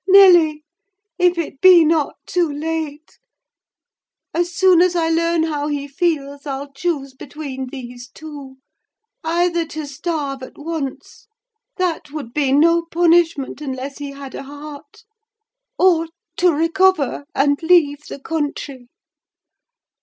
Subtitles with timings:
[0.07, 0.63] Nelly,
[1.19, 3.19] if it be not too late,
[4.33, 8.55] as soon as I learn how he feels, I'll choose between these two:
[9.23, 16.07] either to starve at once—that would be no punishment unless he had a heart—or
[16.37, 18.87] to recover, and leave the country.